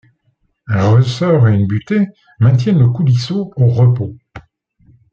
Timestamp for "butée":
1.67-2.07